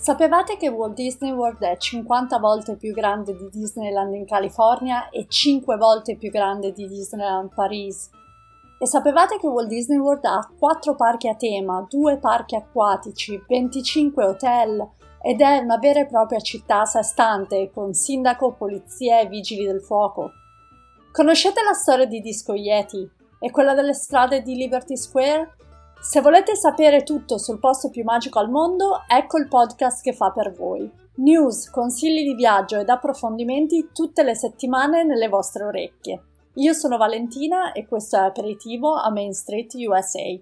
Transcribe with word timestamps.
Sapevate 0.00 0.56
che 0.56 0.68
Walt 0.68 0.94
Disney 0.94 1.30
World 1.30 1.62
è 1.62 1.76
50 1.76 2.38
volte 2.38 2.76
più 2.76 2.94
grande 2.94 3.36
di 3.36 3.50
Disneyland 3.50 4.14
in 4.14 4.24
California 4.24 5.10
e 5.10 5.26
5 5.28 5.76
volte 5.76 6.16
più 6.16 6.30
grande 6.30 6.72
di 6.72 6.88
Disneyland 6.88 7.52
Paris? 7.52 8.08
E 8.78 8.86
sapevate 8.86 9.38
che 9.38 9.46
Walt 9.46 9.68
Disney 9.68 9.98
World 9.98 10.24
ha 10.24 10.50
4 10.58 10.94
parchi 10.94 11.28
a 11.28 11.34
tema, 11.34 11.84
2 11.86 12.16
parchi 12.16 12.56
acquatici, 12.56 13.44
25 13.46 14.24
hotel 14.24 14.88
ed 15.20 15.42
è 15.42 15.58
una 15.58 15.76
vera 15.76 16.00
e 16.00 16.06
propria 16.06 16.40
città 16.40 16.80
a 16.80 16.86
sé 16.86 17.02
stante 17.02 17.70
con 17.70 17.92
sindaco, 17.92 18.54
polizia 18.54 19.20
e 19.20 19.26
vigili 19.26 19.66
del 19.66 19.82
fuoco? 19.82 20.30
Conoscete 21.12 21.62
la 21.62 21.74
storia 21.74 22.06
di 22.06 22.22
Disco 22.22 22.54
Yeti 22.54 23.06
e 23.38 23.50
quella 23.50 23.74
delle 23.74 23.92
strade 23.92 24.40
di 24.40 24.54
Liberty 24.54 24.96
Square? 24.96 25.56
Se 26.10 26.20
volete 26.20 26.56
sapere 26.56 27.04
tutto 27.04 27.38
sul 27.38 27.60
posto 27.60 27.88
più 27.88 28.02
magico 28.02 28.40
al 28.40 28.50
mondo, 28.50 29.04
ecco 29.06 29.38
il 29.38 29.46
podcast 29.46 30.02
che 30.02 30.12
fa 30.12 30.32
per 30.32 30.52
voi. 30.52 30.90
News, 31.18 31.70
consigli 31.70 32.24
di 32.24 32.34
viaggio 32.34 32.80
ed 32.80 32.88
approfondimenti 32.88 33.90
tutte 33.94 34.24
le 34.24 34.34
settimane 34.34 35.04
nelle 35.04 35.28
vostre 35.28 35.62
orecchie. 35.62 36.20
Io 36.54 36.72
sono 36.72 36.96
Valentina 36.96 37.70
e 37.70 37.86
questo 37.86 38.16
è 38.16 38.22
Aperitivo 38.22 38.94
a 38.94 39.08
Main 39.12 39.32
Street 39.32 39.72
USA. 39.74 40.36